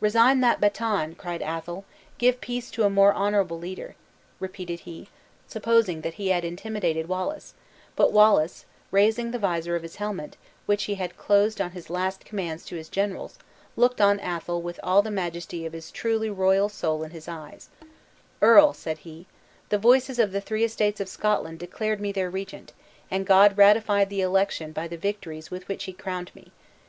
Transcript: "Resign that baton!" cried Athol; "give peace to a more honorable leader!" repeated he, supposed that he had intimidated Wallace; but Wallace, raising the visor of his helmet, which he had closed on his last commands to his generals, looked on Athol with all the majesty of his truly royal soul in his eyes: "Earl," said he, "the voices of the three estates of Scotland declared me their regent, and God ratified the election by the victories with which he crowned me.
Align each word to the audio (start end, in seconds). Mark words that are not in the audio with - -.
"Resign 0.00 0.40
that 0.40 0.60
baton!" 0.60 1.14
cried 1.14 1.40
Athol; 1.40 1.84
"give 2.18 2.40
peace 2.40 2.68
to 2.72 2.82
a 2.82 2.90
more 2.90 3.12
honorable 3.12 3.60
leader!" 3.60 3.94
repeated 4.40 4.80
he, 4.80 5.08
supposed 5.46 6.02
that 6.02 6.14
he 6.14 6.30
had 6.30 6.44
intimidated 6.44 7.06
Wallace; 7.06 7.54
but 7.94 8.10
Wallace, 8.12 8.64
raising 8.90 9.30
the 9.30 9.38
visor 9.38 9.76
of 9.76 9.84
his 9.84 9.94
helmet, 9.94 10.36
which 10.66 10.82
he 10.86 10.96
had 10.96 11.16
closed 11.16 11.60
on 11.60 11.70
his 11.70 11.90
last 11.90 12.24
commands 12.24 12.64
to 12.64 12.74
his 12.74 12.88
generals, 12.88 13.38
looked 13.76 14.00
on 14.00 14.18
Athol 14.18 14.62
with 14.62 14.80
all 14.82 15.00
the 15.00 15.12
majesty 15.12 15.64
of 15.64 15.72
his 15.74 15.92
truly 15.92 16.28
royal 16.28 16.68
soul 16.68 17.04
in 17.04 17.12
his 17.12 17.28
eyes: 17.28 17.68
"Earl," 18.42 18.72
said 18.72 18.98
he, 19.06 19.26
"the 19.68 19.78
voices 19.78 20.18
of 20.18 20.32
the 20.32 20.40
three 20.40 20.64
estates 20.64 20.98
of 21.00 21.08
Scotland 21.08 21.60
declared 21.60 22.00
me 22.00 22.10
their 22.10 22.30
regent, 22.30 22.72
and 23.12 23.24
God 23.24 23.56
ratified 23.56 24.10
the 24.10 24.22
election 24.22 24.72
by 24.72 24.88
the 24.88 24.96
victories 24.96 25.52
with 25.52 25.68
which 25.68 25.84
he 25.84 25.92
crowned 25.92 26.32
me. 26.34 26.50